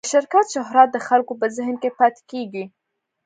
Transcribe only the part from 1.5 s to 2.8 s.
ذهن کې پاتې کېږي.